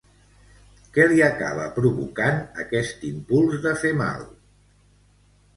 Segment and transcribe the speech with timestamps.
[0.95, 4.25] Què li acaba provocant aquest impuls de fer mal?